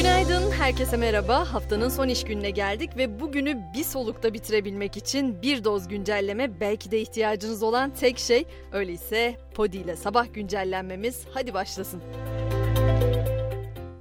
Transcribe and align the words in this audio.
Günaydın, 0.00 0.50
herkese 0.50 0.96
merhaba. 0.96 1.52
Haftanın 1.52 1.88
son 1.88 2.08
iş 2.08 2.24
gününe 2.24 2.50
geldik 2.50 2.96
ve 2.96 3.20
bugünü 3.20 3.58
bir 3.74 3.84
solukta 3.84 4.34
bitirebilmek 4.34 4.96
için 4.96 5.42
bir 5.42 5.64
doz 5.64 5.88
güncelleme 5.88 6.60
belki 6.60 6.90
de 6.90 7.00
ihtiyacınız 7.00 7.62
olan 7.62 7.90
tek 7.90 8.18
şey. 8.18 8.44
Öyleyse 8.72 9.36
Podi 9.54 9.76
ile 9.76 9.96
sabah 9.96 10.34
güncellenmemiz 10.34 11.24
hadi 11.34 11.54
başlasın. 11.54 12.02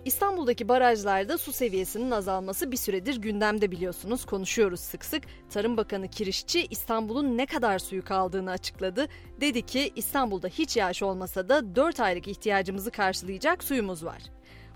İstanbul'daki 0.06 0.70
barajlarda 0.70 1.38
su 1.38 1.52
seviyesinin 1.52 2.12
azalması 2.12 2.72
bir 2.72 2.78
süredir 2.78 3.18
gündemde 3.22 3.72
biliyorsunuz. 3.72 4.26
Konuşuyoruz 4.26 4.80
sık 4.80 5.06
sık. 5.06 5.24
Tarım 5.50 5.78
Bakanı 5.78 6.08
Kirişçi 6.08 6.66
İstanbul'un 6.70 7.38
ne 7.38 7.46
kadar 7.46 7.80
suyu 7.80 8.06
kaldığını 8.06 8.52
açıkladı. 8.52 9.08
Dedi 9.42 9.62
ki 9.62 9.92
İstanbul'da 9.96 10.48
hiç 10.48 10.78
yağış 10.78 11.04
olmasa 11.04 11.50
da 11.50 11.76
4 11.76 12.00
aylık 12.00 12.28
ihtiyacımızı 12.28 12.92
karşılayacak 12.92 13.64
suyumuz 13.64 14.06
var. 14.06 14.22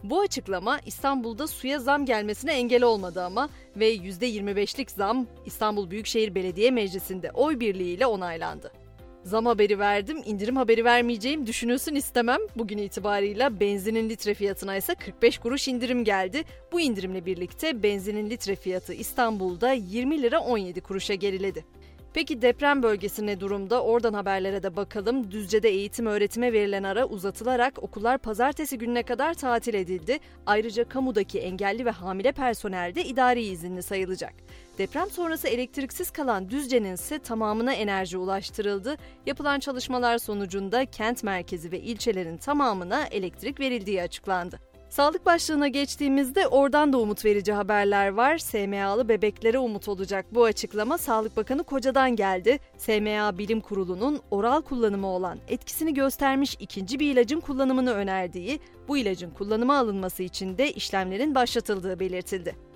Bu 0.04 0.20
açıklama 0.20 0.80
İstanbul'da 0.86 1.48
suya 1.48 1.80
zam 1.80 2.06
gelmesine 2.06 2.54
engel 2.54 2.84
olmadı 2.84 3.24
ama 3.24 3.50
ve 3.76 3.96
%25'lik 3.96 4.92
zam 4.92 5.28
İstanbul 5.46 5.90
Büyükşehir 5.92 6.36
Belediye 6.36 6.72
Meclisi'nde 6.72 7.32
oy 7.32 7.60
birliğiyle 7.60 8.06
onaylandı. 8.06 8.72
Zam 9.24 9.46
haberi 9.46 9.80
verdim, 9.80 10.22
indirim 10.26 10.58
haberi 10.58 10.86
vermeyeceğim 10.86 11.48
düşünülsün 11.48 11.96
istemem. 11.96 12.40
Bugün 12.56 12.78
itibarıyla 12.78 13.60
benzinin 13.60 14.10
litre 14.10 14.34
fiyatına 14.34 14.76
ise 14.76 14.96
45 14.96 15.38
kuruş 15.38 15.68
indirim 15.68 16.04
geldi. 16.04 16.44
Bu 16.72 16.82
indirimle 16.82 17.26
birlikte 17.26 17.84
benzinin 17.84 18.30
litre 18.30 18.56
fiyatı 18.56 18.94
İstanbul'da 18.94 19.72
20 19.72 20.22
lira 20.22 20.40
17 20.40 20.82
kuruşa 20.82 21.14
geriledi. 21.14 21.66
Peki 22.14 22.42
deprem 22.42 22.84
bölgesi 22.84 23.26
ne 23.28 23.40
durumda? 23.40 23.84
Oradan 23.84 24.14
haberlere 24.14 24.64
de 24.64 24.76
bakalım. 24.76 25.32
Düzce'de 25.32 25.70
eğitim 25.70 26.06
öğretime 26.06 26.54
verilen 26.54 26.84
ara 26.84 27.06
uzatılarak 27.06 27.84
okullar 27.84 28.18
pazartesi 28.18 28.78
gününe 28.78 29.04
kadar 29.04 29.34
tatil 29.34 29.74
edildi. 29.74 30.20
Ayrıca 30.46 30.90
kamudaki 30.90 31.40
engelli 31.40 31.86
ve 31.86 31.92
hamile 31.92 32.32
personel 32.32 32.96
de 32.96 33.06
idari 33.06 33.42
izinli 33.42 33.84
sayılacak. 33.84 34.34
Deprem 34.78 35.10
sonrası 35.10 35.48
elektriksiz 35.48 36.12
kalan 36.12 36.50
Düzce'nin 36.50 36.94
ise 36.94 37.20
tamamına 37.20 37.74
enerji 37.74 38.18
ulaştırıldı. 38.18 38.98
Yapılan 39.26 39.60
çalışmalar 39.60 40.18
sonucunda 40.18 40.86
kent 40.86 41.24
merkezi 41.24 41.72
ve 41.72 41.80
ilçelerin 41.80 42.38
tamamına 42.38 43.06
elektrik 43.06 43.60
verildiği 43.60 44.02
açıklandı. 44.02 44.73
Sağlık 44.94 45.26
başlığına 45.26 45.68
geçtiğimizde 45.68 46.48
oradan 46.48 46.94
da 46.94 46.98
umut 46.98 47.26
verici 47.26 47.54
haberler 47.54 48.08
var. 48.08 48.38
SMA'lı 48.38 49.10
bebeklere 49.10 49.60
umut 49.60 49.88
olacak 49.88 50.26
bu 50.32 50.44
açıklama 50.44 50.98
Sağlık 50.98 51.38
Bakanı 51.38 51.64
Koca'dan 51.64 52.16
geldi. 52.16 52.60
SMA 52.78 53.38
Bilim 53.38 53.62
Kurulu'nun 53.62 54.20
oral 54.32 54.62
kullanımı 54.62 55.08
olan 55.08 55.38
etkisini 55.48 55.94
göstermiş 55.94 56.58
ikinci 56.60 57.00
bir 57.00 57.12
ilacın 57.12 57.40
kullanımını 57.40 57.94
önerdiği, 57.94 58.60
bu 58.88 58.98
ilacın 58.98 59.30
kullanıma 59.30 59.78
alınması 59.78 60.24
için 60.24 60.58
de 60.58 60.72
işlemlerin 60.72 61.36
başlatıldığı 61.36 62.00
belirtildi. 62.00 62.73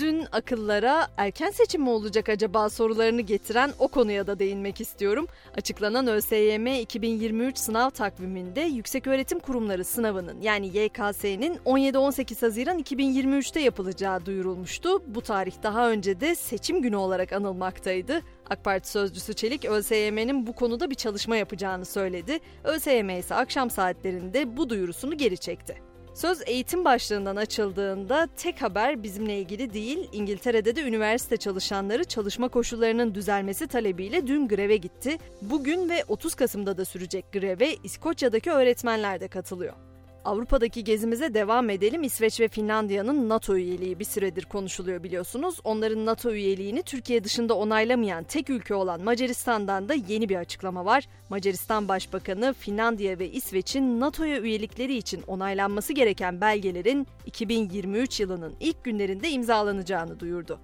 Dün 0.00 0.26
akıllara 0.32 1.08
erken 1.16 1.50
seçim 1.50 1.82
mi 1.82 1.90
olacak 1.90 2.28
acaba 2.28 2.70
sorularını 2.70 3.20
getiren 3.20 3.72
o 3.78 3.88
konuya 3.88 4.26
da 4.26 4.38
değinmek 4.38 4.80
istiyorum. 4.80 5.26
Açıklanan 5.56 6.06
ÖSYM 6.06 6.66
2023 6.66 7.58
sınav 7.58 7.90
takviminde 7.90 8.60
Yükseköğretim 8.60 9.38
Kurumları 9.38 9.84
sınavının 9.84 10.40
yani 10.40 10.66
YKS'nin 10.66 11.56
17-18 11.56 12.40
Haziran 12.40 12.78
2023'te 12.78 13.60
yapılacağı 13.60 14.26
duyurulmuştu. 14.26 15.14
Bu 15.14 15.20
tarih 15.20 15.62
daha 15.62 15.90
önce 15.90 16.20
de 16.20 16.34
seçim 16.34 16.82
günü 16.82 16.96
olarak 16.96 17.32
anılmaktaydı. 17.32 18.22
AK 18.50 18.64
Parti 18.64 18.90
sözcüsü 18.90 19.34
Çelik 19.34 19.64
ÖSYM'nin 19.64 20.46
bu 20.46 20.52
konuda 20.52 20.90
bir 20.90 20.94
çalışma 20.94 21.36
yapacağını 21.36 21.84
söyledi. 21.84 22.38
ÖSYM 22.64 23.10
ise 23.10 23.34
akşam 23.34 23.70
saatlerinde 23.70 24.56
bu 24.56 24.70
duyurusunu 24.70 25.16
geri 25.16 25.38
çekti. 25.38 25.93
Söz 26.14 26.42
eğitim 26.46 26.84
başlığından 26.84 27.36
açıldığında 27.36 28.28
tek 28.36 28.62
haber 28.62 29.02
bizimle 29.02 29.38
ilgili 29.38 29.74
değil, 29.74 30.08
İngiltere'de 30.12 30.76
de 30.76 30.82
üniversite 30.82 31.36
çalışanları 31.36 32.04
çalışma 32.04 32.48
koşullarının 32.48 33.14
düzelmesi 33.14 33.66
talebiyle 33.66 34.26
dün 34.26 34.48
greve 34.48 34.76
gitti. 34.76 35.18
Bugün 35.42 35.88
ve 35.88 36.04
30 36.08 36.34
Kasım'da 36.34 36.76
da 36.76 36.84
sürecek 36.84 37.32
greve 37.32 37.76
İskoçya'daki 37.84 38.50
öğretmenler 38.50 39.20
de 39.20 39.28
katılıyor. 39.28 39.83
Avrupa'daki 40.24 40.84
gezimize 40.84 41.34
devam 41.34 41.70
edelim. 41.70 42.02
İsveç 42.02 42.40
ve 42.40 42.48
Finlandiya'nın 42.48 43.28
NATO 43.28 43.56
üyeliği 43.56 43.98
bir 43.98 44.04
süredir 44.04 44.44
konuşuluyor 44.44 45.02
biliyorsunuz. 45.02 45.60
Onların 45.64 46.06
NATO 46.06 46.30
üyeliğini 46.30 46.82
Türkiye 46.82 47.24
dışında 47.24 47.54
onaylamayan 47.54 48.24
tek 48.24 48.50
ülke 48.50 48.74
olan 48.74 49.02
Macaristan'dan 49.02 49.88
da 49.88 49.94
yeni 49.94 50.28
bir 50.28 50.36
açıklama 50.36 50.84
var. 50.84 51.08
Macaristan 51.28 51.88
Başbakanı 51.88 52.54
Finlandiya 52.54 53.18
ve 53.18 53.30
İsveç'in 53.30 54.00
NATO'ya 54.00 54.40
üyelikleri 54.40 54.96
için 54.96 55.22
onaylanması 55.22 55.92
gereken 55.92 56.40
belgelerin 56.40 57.06
2023 57.26 58.20
yılının 58.20 58.54
ilk 58.60 58.84
günlerinde 58.84 59.30
imzalanacağını 59.30 60.20
duyurdu. 60.20 60.60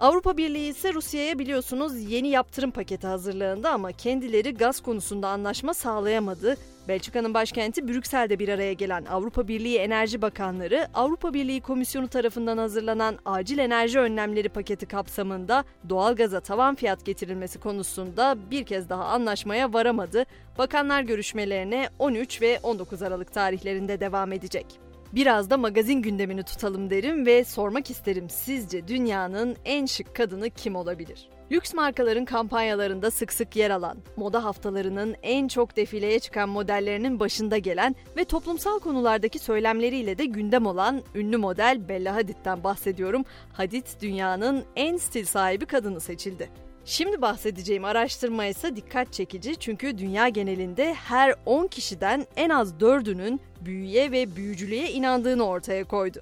Avrupa 0.00 0.36
Birliği 0.36 0.68
ise 0.68 0.94
Rusya'ya 0.94 1.38
biliyorsunuz 1.38 2.10
yeni 2.10 2.28
yaptırım 2.28 2.70
paketi 2.70 3.06
hazırlığında 3.06 3.70
ama 3.70 3.92
kendileri 3.92 4.54
gaz 4.54 4.80
konusunda 4.80 5.28
anlaşma 5.28 5.74
sağlayamadı. 5.74 6.56
Belçika'nın 6.88 7.34
başkenti 7.34 7.88
Brüksel'de 7.88 8.38
bir 8.38 8.48
araya 8.48 8.72
gelen 8.72 9.04
Avrupa 9.04 9.48
Birliği 9.48 9.78
Enerji 9.78 10.22
Bakanları, 10.22 10.88
Avrupa 10.94 11.34
Birliği 11.34 11.60
Komisyonu 11.60 12.08
tarafından 12.08 12.58
hazırlanan 12.58 13.18
acil 13.24 13.58
enerji 13.58 13.98
önlemleri 13.98 14.48
paketi 14.48 14.86
kapsamında 14.86 15.64
doğalgaza 15.88 16.40
tavan 16.40 16.74
fiyat 16.74 17.04
getirilmesi 17.04 17.60
konusunda 17.60 18.36
bir 18.50 18.64
kez 18.64 18.88
daha 18.88 19.04
anlaşmaya 19.04 19.72
varamadı. 19.72 20.24
Bakanlar 20.58 21.02
görüşmelerine 21.02 21.88
13 21.98 22.42
ve 22.42 22.60
19 22.62 23.02
Aralık 23.02 23.32
tarihlerinde 23.32 24.00
devam 24.00 24.32
edecek. 24.32 24.89
Biraz 25.12 25.50
da 25.50 25.56
magazin 25.56 26.02
gündemini 26.02 26.42
tutalım 26.42 26.90
derim 26.90 27.26
ve 27.26 27.44
sormak 27.44 27.90
isterim 27.90 28.30
sizce 28.30 28.88
dünyanın 28.88 29.56
en 29.64 29.86
şık 29.86 30.14
kadını 30.14 30.50
kim 30.50 30.76
olabilir? 30.76 31.28
Lüks 31.52 31.74
markaların 31.74 32.24
kampanyalarında 32.24 33.10
sık 33.10 33.32
sık 33.32 33.56
yer 33.56 33.70
alan, 33.70 33.98
moda 34.16 34.44
haftalarının 34.44 35.16
en 35.22 35.48
çok 35.48 35.76
defileye 35.76 36.20
çıkan 36.20 36.48
modellerinin 36.48 37.20
başında 37.20 37.58
gelen 37.58 37.96
ve 38.16 38.24
toplumsal 38.24 38.78
konulardaki 38.78 39.38
söylemleriyle 39.38 40.18
de 40.18 40.24
gündem 40.24 40.66
olan 40.66 41.02
ünlü 41.14 41.36
model 41.36 41.88
Bella 41.88 42.14
Hadid'den 42.14 42.64
bahsediyorum. 42.64 43.24
Hadid 43.52 43.86
dünyanın 44.02 44.64
en 44.76 44.96
stil 44.96 45.24
sahibi 45.24 45.66
kadını 45.66 46.00
seçildi. 46.00 46.50
Şimdi 46.84 47.22
bahsedeceğim 47.22 47.84
araştırma 47.84 48.44
ise 48.44 48.76
dikkat 48.76 49.12
çekici 49.12 49.56
çünkü 49.56 49.98
dünya 49.98 50.28
genelinde 50.28 50.94
her 50.94 51.34
10 51.46 51.66
kişiden 51.66 52.26
en 52.36 52.48
az 52.50 52.72
4'ünün 52.72 53.40
büyüye 53.64 54.12
ve 54.12 54.36
büyücülüğe 54.36 54.90
inandığını 54.90 55.46
ortaya 55.46 55.84
koydu. 55.84 56.20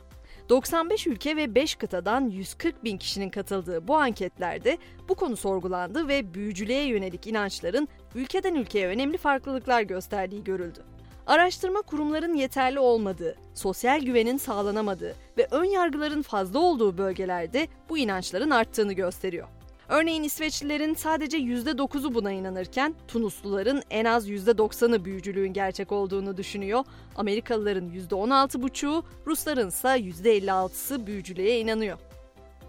95 0.48 1.06
ülke 1.06 1.36
ve 1.36 1.54
5 1.54 1.74
kıtadan 1.74 2.28
140 2.28 2.84
bin 2.84 2.98
kişinin 2.98 3.30
katıldığı 3.30 3.88
bu 3.88 3.96
anketlerde 3.96 4.78
bu 5.08 5.14
konu 5.14 5.36
sorgulandı 5.36 6.08
ve 6.08 6.34
büyücülüğe 6.34 6.82
yönelik 6.82 7.26
inançların 7.26 7.88
ülkeden 8.14 8.54
ülkeye 8.54 8.88
önemli 8.88 9.18
farklılıklar 9.18 9.82
gösterdiği 9.82 10.44
görüldü. 10.44 10.78
Araştırma 11.26 11.82
kurumların 11.82 12.34
yeterli 12.34 12.78
olmadığı, 12.78 13.36
sosyal 13.54 14.00
güvenin 14.00 14.36
sağlanamadığı 14.36 15.14
ve 15.38 15.48
ön 15.50 15.64
yargıların 15.64 16.22
fazla 16.22 16.58
olduğu 16.58 16.98
bölgelerde 16.98 17.68
bu 17.88 17.98
inançların 17.98 18.50
arttığını 18.50 18.92
gösteriyor. 18.92 19.48
Örneğin 19.88 20.22
İsveçlilerin 20.22 20.94
sadece 20.94 21.38
%9'u 21.38 22.14
buna 22.14 22.32
inanırken 22.32 22.94
Tunusluların 23.08 23.82
en 23.90 24.04
az 24.04 24.28
%90'ı 24.28 25.04
büyücülüğün 25.04 25.52
gerçek 25.52 25.92
olduğunu 25.92 26.36
düşünüyor. 26.36 26.84
Amerikalıların 27.16 27.90
%16,5'u, 27.90 29.02
Rusların 29.26 29.68
ise 29.68 29.88
%56'sı 29.88 31.06
büyücülüğe 31.06 31.60
inanıyor. 31.60 31.98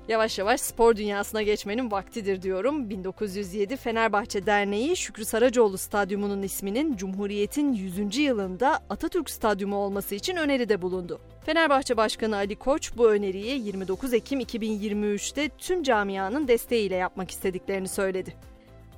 Yavaş 0.09 0.39
yavaş 0.39 0.61
spor 0.61 0.95
dünyasına 0.95 1.41
geçmenin 1.41 1.91
vaktidir 1.91 2.41
diyorum. 2.41 2.89
1907 2.89 3.77
Fenerbahçe 3.77 4.45
Derneği 4.45 4.97
Şükrü 4.97 5.25
Saracoğlu 5.25 5.77
Stadyumu'nun 5.77 6.41
isminin 6.41 6.95
Cumhuriyet'in 6.95 7.73
100. 7.73 8.17
yılında 8.17 8.79
Atatürk 8.89 9.29
Stadyumu 9.29 9.75
olması 9.75 10.15
için 10.15 10.35
öneride 10.35 10.81
bulundu. 10.81 11.21
Fenerbahçe 11.45 11.97
Başkanı 11.97 12.35
Ali 12.35 12.55
Koç 12.55 12.91
bu 12.97 13.11
öneriyi 13.11 13.65
29 13.65 14.13
Ekim 14.13 14.39
2023'te 14.39 15.49
tüm 15.49 15.83
camianın 15.83 16.47
desteğiyle 16.47 16.95
yapmak 16.95 17.31
istediklerini 17.31 17.87
söyledi. 17.87 18.48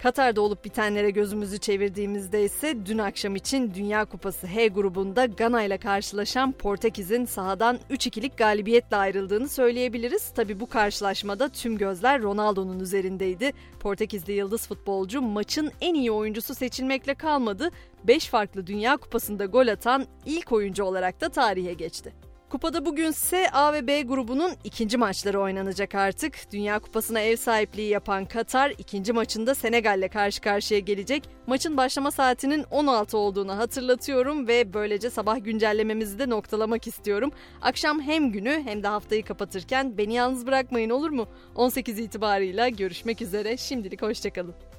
Katar'da 0.04 0.42
olup 0.42 0.66
bitenlere 0.66 1.10
gözümüzü 1.10 1.58
çevirdiğimizde 1.58 2.44
ise 2.44 2.86
dün 2.86 2.98
akşam 2.98 3.36
için 3.36 3.74
Dünya 3.74 4.06
Kupası 4.06 4.48
H 4.48 4.68
grubunda 4.68 5.26
Gana 5.26 5.64
ile 5.64 5.78
karşılaşan 5.78 6.52
Portekiz'in 6.52 7.26
sahadan 7.26 7.80
3-2'lik 7.90 8.38
galibiyetle 8.38 8.98
ayrıldığını 8.98 9.50
söyleyebiliriz. 9.50 10.30
Tabi 10.30 10.60
bu 10.60 10.70
karşılaşmada 10.70 11.50
tüm 11.50 11.78
gözler 11.78 12.22
Ronaldo'nun 12.22 12.80
üzerindeydi. 12.80 13.54
Portekizli 13.80 14.34
yıldız 14.34 14.68
futbolcu 14.68 15.22
maçın 15.22 15.72
en 15.82 15.94
iyi 15.94 16.12
oyuncusu 16.12 16.56
seçilmekle 16.56 17.14
kalmadı. 17.14 17.70
5 18.04 18.28
farklı 18.28 18.68
Dünya 18.68 18.98
Kupası'nda 18.98 19.46
gol 19.46 19.68
atan 19.68 20.06
ilk 20.26 20.52
oyuncu 20.52 20.84
olarak 20.84 21.22
da 21.22 21.30
tarihe 21.30 21.74
geçti. 21.74 22.31
Kupada 22.52 22.86
bugün 22.86 23.12
S, 23.12 23.50
A 23.52 23.74
ve 23.74 23.88
B 23.88 24.02
grubunun 24.02 24.52
ikinci 24.64 24.98
maçları 24.98 25.40
oynanacak 25.40 25.96
artık. 25.96 26.36
Dünya 26.52 26.80
Kupası'na 26.80 27.20
ev 27.20 27.36
sahipliği 27.36 27.90
yapan 27.90 28.26
Katar 28.26 28.74
ikinci 28.78 29.14
maçında 29.14 29.56
Senegal'le 29.56 30.10
karşı 30.10 30.42
karşıya 30.42 30.80
gelecek. 30.80 31.30
Maçın 31.48 31.78
başlama 31.78 32.12
saatinin 32.12 32.66
16 32.72 33.18
olduğunu 33.18 33.58
hatırlatıyorum 33.58 34.48
ve 34.48 34.74
böylece 34.74 35.10
sabah 35.10 35.44
güncellememizi 35.44 36.20
de 36.20 36.30
noktalamak 36.30 36.88
istiyorum. 36.88 37.32
Akşam 37.62 38.02
hem 38.02 38.32
günü 38.32 38.62
hem 38.66 38.84
de 38.84 38.88
haftayı 38.88 39.26
kapatırken 39.26 39.98
beni 39.98 40.14
yalnız 40.14 40.48
bırakmayın 40.48 40.90
olur 40.90 41.10
mu? 41.10 41.28
18 41.56 42.00
itibarıyla 42.00 42.70
görüşmek 42.70 43.22
üzere. 43.22 43.58
Şimdilik 43.58 44.02
hoşçakalın. 44.02 44.71